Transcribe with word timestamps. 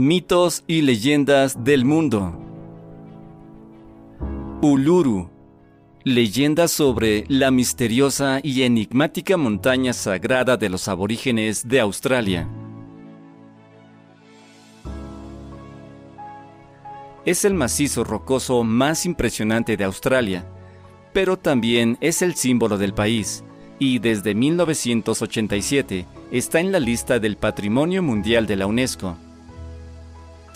Mitos 0.00 0.62
y 0.68 0.82
leyendas 0.82 1.64
del 1.64 1.84
mundo. 1.84 2.32
Uluru. 4.62 5.28
Leyenda 6.04 6.68
sobre 6.68 7.24
la 7.26 7.50
misteriosa 7.50 8.38
y 8.40 8.62
enigmática 8.62 9.36
montaña 9.36 9.92
sagrada 9.92 10.56
de 10.56 10.68
los 10.68 10.86
aborígenes 10.86 11.66
de 11.66 11.80
Australia. 11.80 12.48
Es 17.24 17.44
el 17.44 17.54
macizo 17.54 18.04
rocoso 18.04 18.62
más 18.62 19.04
impresionante 19.04 19.76
de 19.76 19.82
Australia, 19.82 20.46
pero 21.12 21.36
también 21.36 21.98
es 22.00 22.22
el 22.22 22.36
símbolo 22.36 22.78
del 22.78 22.94
país 22.94 23.42
y 23.80 23.98
desde 23.98 24.36
1987 24.36 26.06
está 26.30 26.60
en 26.60 26.70
la 26.70 26.78
lista 26.78 27.18
del 27.18 27.36
Patrimonio 27.36 28.00
Mundial 28.00 28.46
de 28.46 28.54
la 28.54 28.68
UNESCO. 28.68 29.16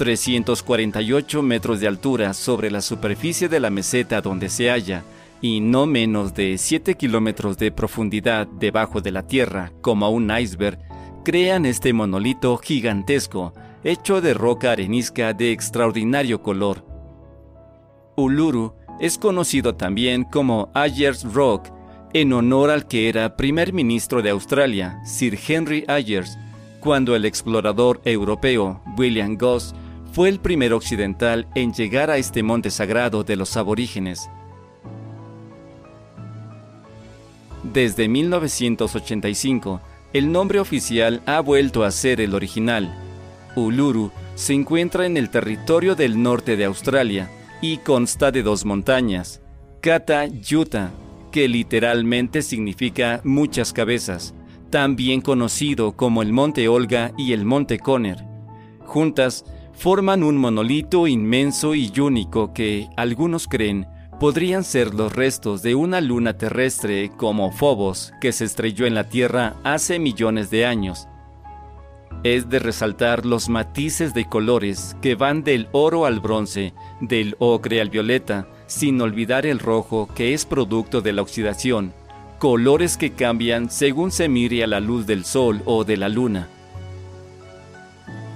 348 0.03 1.43
metros 1.43 1.79
de 1.79 1.87
altura 1.87 2.35
sobre 2.35 2.73
la 2.73 2.81
superficie 2.81 3.49
de 3.49 3.61
la 3.61 3.71
meseta 3.71 4.21
donde 4.21 4.49
se 4.49 4.69
halla 4.69 5.05
y 5.41 5.61
no 5.61 5.87
menos 5.87 6.35
de 6.35 6.59
7 6.59 6.97
kilómetros 6.97 7.57
de 7.57 7.71
profundidad 7.71 8.49
debajo 8.49 9.01
de 9.01 9.13
la 9.13 9.29
tierra, 9.29 9.71
como 9.81 10.11
un 10.11 10.37
iceberg, 10.37 10.81
crean 11.25 11.67
este 11.67 11.93
monolito 11.93 12.57
gigantesco 12.57 13.53
hecho 13.85 14.21
de 14.21 14.35
roca 14.35 14.73
arenisca 14.73 15.35
de 15.35 15.53
extraordinario 15.53 16.43
color. 16.43 16.85
Uluru 18.17 18.75
es 18.99 19.19
conocido 19.19 19.77
también 19.77 20.25
como 20.25 20.73
Ayers 20.75 21.33
Rock 21.33 21.69
en 22.13 22.33
honor 22.33 22.71
al 22.71 22.89
que 22.89 23.09
era 23.09 23.37
primer 23.37 23.73
ministro 23.73 24.21
de 24.21 24.31
Australia, 24.31 25.01
Sir 25.05 25.39
Henry 25.47 25.85
Ayers, 25.87 26.37
cuando 26.81 27.15
el 27.15 27.25
explorador 27.25 28.01
europeo 28.05 28.83
William 28.99 29.39
Goss 29.39 29.77
fue 30.13 30.29
el 30.29 30.41
primer 30.41 30.75
occidental 30.75 31.49
en 31.55 31.73
llegar 31.73 32.11
a 32.11 32.19
este 32.19 32.43
monte 32.43 32.71
sagrado 32.71 33.25
de 33.25 33.37
los 33.37 33.57
aborígenes. 33.57 34.29
Desde 37.63 38.09
1985, 38.09 39.81
el 40.13 40.31
nombre 40.31 40.61
oficial 40.61 41.23
ha 41.25 41.41
vuelto 41.41 41.85
a 41.85 41.91
ser 41.91 42.21
el 42.21 42.35
original. 42.35 42.95
Uluru 43.57 44.11
se 44.35 44.53
encuentra 44.53 45.07
en 45.07 45.17
el 45.17 45.31
territorio 45.31 45.95
del 45.95 46.23
norte 46.23 46.57
de 46.57 46.67
Australia 46.67 47.31
y 47.63 47.79
consta 47.79 48.31
de 48.31 48.43
dos 48.43 48.67
montañas, 48.67 49.41
Kata 49.81 50.27
Yuta, 50.27 50.91
que 51.31 51.49
literalmente 51.49 52.43
significa 52.43 53.21
muchas 53.25 53.73
cabezas, 53.73 54.35
también 54.69 55.23
conocido 55.23 55.93
como 55.93 56.21
el 56.21 56.33
Monte 56.33 56.69
Olga 56.69 57.13
y 57.17 57.33
el 57.33 57.47
Monte 57.47 57.79
Conner. 57.79 58.19
Juntas 58.81 59.45
forman 59.73 60.23
un 60.23 60.37
monolito 60.37 61.07
inmenso 61.07 61.75
y 61.75 61.93
único 61.99 62.53
que, 62.53 62.89
algunos 62.97 63.49
creen, 63.49 63.87
podrían 64.21 64.63
ser 64.63 64.95
los 64.95 65.15
restos 65.15 65.63
de 65.63 65.75
una 65.75 66.01
luna 66.01 66.39
terrestre 66.39 67.11
como 67.17 67.51
Phobos 67.51 68.13
que 68.21 68.31
se 68.33 68.45
estrelló 68.45 68.87
en 68.87 68.95
la 68.95 69.09
Tierra 69.09 69.57
hace 69.65 69.99
millones 69.99 70.51
de 70.51 70.65
años. 70.65 71.09
Es 72.23 72.49
de 72.49 72.61
resaltar 72.61 73.27
los 73.27 73.49
matices 73.49 74.15
de 74.15 74.27
colores 74.27 74.97
que 75.03 75.17
van 75.17 75.43
del 75.43 75.69
oro 75.73 76.07
al 76.07 76.21
bronce, 76.21 76.73
del 77.01 77.35
ocre 77.41 77.81
al 77.81 77.91
violeta, 77.91 78.47
sin 78.67 79.01
olvidar 79.01 79.45
el 79.45 79.59
rojo 79.59 80.09
que 80.15 80.35
es 80.35 80.47
producto 80.47 81.01
de 81.01 81.13
la 81.13 81.23
oxidación, 81.23 81.93
colores 82.39 82.97
que 82.97 83.13
cambian 83.13 83.71
según 83.71 84.13
se 84.13 84.29
mire 84.29 84.63
a 84.63 84.69
la 84.69 84.79
luz 84.79 85.05
del 85.05 85.25
sol 85.25 85.63
o 85.65 85.83
de 85.83 85.97
la 85.97 86.09
luna. 86.09 86.49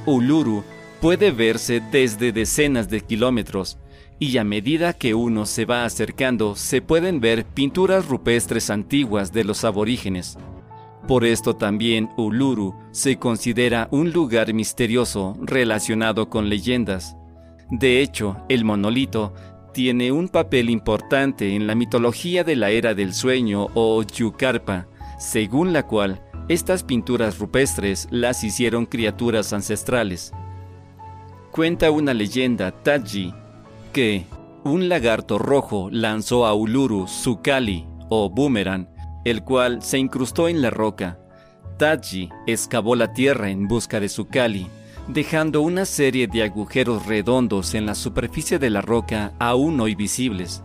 Uluru 0.04 0.64
puede 1.00 1.30
verse 1.30 1.82
desde 1.92 2.32
decenas 2.32 2.88
de 2.88 3.00
kilómetros, 3.00 3.78
y 4.18 4.38
a 4.38 4.44
medida 4.44 4.92
que 4.94 5.14
uno 5.14 5.46
se 5.46 5.64
va 5.64 5.84
acercando 5.84 6.56
se 6.56 6.80
pueden 6.80 7.20
ver 7.20 7.44
pinturas 7.44 8.06
rupestres 8.06 8.70
antiguas 8.70 9.32
de 9.32 9.44
los 9.44 9.64
aborígenes. 9.64 10.38
Por 11.06 11.24
esto 11.24 11.54
también 11.54 12.10
Uluru 12.16 12.74
se 12.90 13.16
considera 13.16 13.88
un 13.90 14.10
lugar 14.10 14.52
misterioso 14.52 15.36
relacionado 15.40 16.28
con 16.28 16.48
leyendas. 16.48 17.16
De 17.70 18.00
hecho, 18.00 18.38
el 18.48 18.64
monolito 18.64 19.34
tiene 19.72 20.10
un 20.10 20.28
papel 20.28 20.70
importante 20.70 21.54
en 21.54 21.66
la 21.66 21.74
mitología 21.74 22.42
de 22.42 22.56
la 22.56 22.70
era 22.70 22.94
del 22.94 23.12
sueño 23.12 23.68
o 23.74 24.02
Yukarpa, 24.02 24.88
según 25.18 25.72
la 25.72 25.86
cual 25.86 26.22
estas 26.48 26.82
pinturas 26.82 27.38
rupestres 27.38 28.08
las 28.10 28.42
hicieron 28.42 28.86
criaturas 28.86 29.52
ancestrales. 29.52 30.32
Cuenta 31.56 31.90
una 31.90 32.12
leyenda 32.12 32.70
Taji 32.70 33.32
que 33.94 34.26
un 34.62 34.90
lagarto 34.90 35.38
rojo 35.38 35.88
lanzó 35.90 36.44
a 36.44 36.52
Uluru 36.52 37.08
su 37.08 37.40
kali 37.40 37.86
o 38.10 38.28
boomerang, 38.28 38.90
el 39.24 39.42
cual 39.42 39.80
se 39.80 39.96
incrustó 39.96 40.48
en 40.48 40.60
la 40.60 40.68
roca. 40.68 41.18
Taji 41.78 42.28
excavó 42.46 42.94
la 42.94 43.14
tierra 43.14 43.48
en 43.48 43.68
busca 43.68 44.00
de 44.00 44.10
su 44.10 44.28
kali, 44.28 44.66
dejando 45.08 45.62
una 45.62 45.86
serie 45.86 46.26
de 46.26 46.42
agujeros 46.42 47.06
redondos 47.06 47.72
en 47.72 47.86
la 47.86 47.94
superficie 47.94 48.58
de 48.58 48.68
la 48.68 48.82
roca 48.82 49.32
aún 49.38 49.80
hoy 49.80 49.94
visibles. 49.94 50.62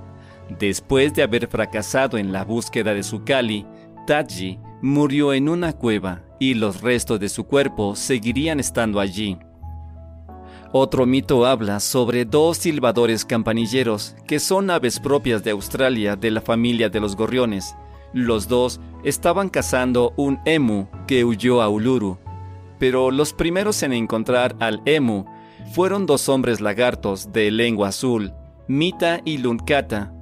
Después 0.59 1.13
de 1.13 1.23
haber 1.23 1.47
fracasado 1.47 2.17
en 2.17 2.33
la 2.33 2.43
búsqueda 2.43 2.93
de 2.93 3.03
su 3.03 3.23
kali, 3.23 3.65
Taji 4.07 4.59
murió 4.81 5.33
en 5.33 5.47
una 5.47 5.71
cueva 5.71 6.21
y 6.37 6.55
los 6.55 6.81
restos 6.81 7.17
de 7.21 7.29
su 7.29 7.45
cuerpo 7.45 7.95
seguirían 7.95 8.59
estando 8.59 8.99
allí. 8.99 9.37
Otro 10.73 11.05
mito 11.05 11.45
habla 11.45 11.81
sobre 11.81 12.23
dos 12.23 12.57
silbadores 12.57 13.25
campanilleros, 13.25 14.15
que 14.25 14.39
son 14.39 14.69
aves 14.69 15.01
propias 15.01 15.43
de 15.43 15.51
Australia 15.51 16.15
de 16.15 16.31
la 16.31 16.39
familia 16.39 16.87
de 16.87 17.01
los 17.01 17.17
gorriones. 17.17 17.75
Los 18.13 18.47
dos 18.47 18.79
estaban 19.03 19.49
cazando 19.49 20.13
un 20.15 20.39
emu 20.45 20.87
que 21.07 21.25
huyó 21.25 21.61
a 21.61 21.67
Uluru, 21.67 22.19
pero 22.79 23.11
los 23.11 23.33
primeros 23.33 23.83
en 23.83 23.91
encontrar 23.91 24.55
al 24.61 24.81
emu 24.85 25.25
fueron 25.73 26.05
dos 26.05 26.29
hombres 26.29 26.61
lagartos 26.61 27.33
de 27.33 27.51
lengua 27.51 27.89
azul, 27.89 28.33
Mita 28.69 29.19
y 29.25 29.39
Lunkata, 29.39 30.13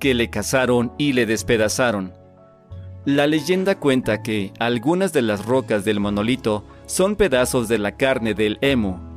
que 0.00 0.14
le 0.14 0.30
cazaron 0.30 0.92
y 0.96 1.12
le 1.12 1.26
despedazaron. 1.26 2.14
La 3.04 3.26
leyenda 3.26 3.78
cuenta 3.78 4.22
que 4.22 4.54
algunas 4.58 5.12
de 5.12 5.20
las 5.20 5.44
rocas 5.44 5.84
del 5.84 6.00
monolito 6.00 6.64
son 6.86 7.16
pedazos 7.16 7.68
de 7.68 7.76
la 7.76 7.98
carne 7.98 8.32
del 8.32 8.56
emu, 8.62 9.13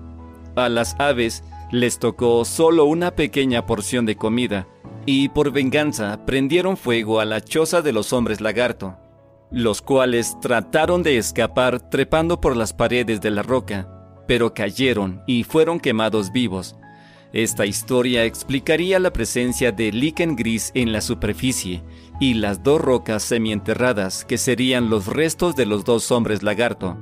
a 0.57 0.69
las 0.69 0.95
aves 0.99 1.43
les 1.71 1.99
tocó 1.99 2.43
solo 2.45 2.85
una 2.85 3.11
pequeña 3.11 3.65
porción 3.65 4.05
de 4.05 4.15
comida, 4.15 4.67
y 5.05 5.29
por 5.29 5.51
venganza 5.51 6.25
prendieron 6.25 6.77
fuego 6.77 7.19
a 7.19 7.25
la 7.25 7.41
choza 7.41 7.81
de 7.81 7.93
los 7.93 8.11
hombres 8.11 8.41
lagarto, 8.41 8.97
los 9.51 9.81
cuales 9.81 10.37
trataron 10.41 11.03
de 11.03 11.17
escapar 11.17 11.89
trepando 11.89 12.41
por 12.41 12.57
las 12.57 12.73
paredes 12.73 13.21
de 13.21 13.31
la 13.31 13.43
roca, 13.43 13.87
pero 14.27 14.53
cayeron 14.53 15.21
y 15.27 15.43
fueron 15.43 15.79
quemados 15.79 16.31
vivos. 16.31 16.75
Esta 17.33 17.65
historia 17.65 18.25
explicaría 18.25 18.99
la 18.99 19.11
presencia 19.11 19.71
de 19.71 19.91
líquen 19.91 20.35
gris 20.35 20.71
en 20.73 20.91
la 20.91 21.01
superficie 21.01 21.83
y 22.19 22.33
las 22.35 22.63
dos 22.63 22.81
rocas 22.81 23.23
semienterradas 23.23 24.25
que 24.25 24.37
serían 24.37 24.89
los 24.89 25.07
restos 25.07 25.55
de 25.55 25.65
los 25.65 25.83
dos 25.83 26.09
hombres 26.11 26.41
lagarto. 26.41 26.97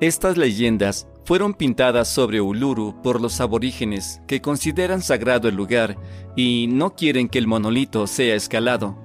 Estas 0.00 0.36
leyendas 0.36 1.08
fueron 1.24 1.54
pintadas 1.54 2.08
sobre 2.08 2.40
Uluru 2.40 3.00
por 3.02 3.20
los 3.20 3.40
aborígenes 3.40 4.20
que 4.26 4.40
consideran 4.40 5.02
sagrado 5.02 5.48
el 5.48 5.56
lugar 5.56 5.96
y 6.36 6.66
no 6.68 6.94
quieren 6.94 7.28
que 7.28 7.38
el 7.38 7.46
monolito 7.46 8.06
sea 8.06 8.34
escalado. 8.34 8.96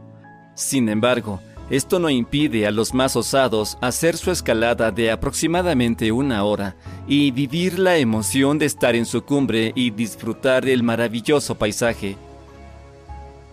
Sin 0.56 0.90
embargo, 0.90 1.40
esto 1.70 1.99
no 1.99 2.09
impide 2.09 2.66
a 2.66 2.72
los 2.72 2.93
más 2.93 3.16
osados 3.16 3.78
hacer 3.79 4.17
su 4.17 4.32
escalada 4.32 4.91
de 4.91 5.11
aproximadamente 5.11 6.11
una 6.11 6.43
hora 6.43 6.76
y 7.08 7.32
vivir 7.32 7.78
la 7.78 7.97
emoción 7.97 8.58
de 8.58 8.66
estar 8.66 8.96
en 8.96 9.05
su 9.05 9.23
cumbre 9.23 9.72
y 9.76 9.91
disfrutar 9.91 10.66
del 10.66 10.82
maravilloso 10.82 11.55
paisaje. 11.55 12.17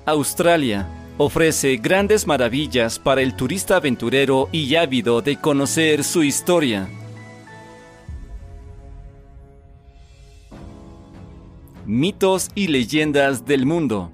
Australia 0.07 0.89
ofrece 1.19 1.77
grandes 1.77 2.27
maravillas 2.27 2.99
para 2.99 3.21
el 3.21 3.35
turista 3.35 3.77
aventurero 3.77 4.49
y 4.51 4.75
ávido 4.77 5.21
de 5.21 5.37
conocer 5.37 6.03
su 6.03 6.23
historia. 6.23 6.89
Mitos 11.87 12.51
y 12.55 12.69
leyendas 12.69 13.47
del 13.47 13.67
mundo. 13.67 14.11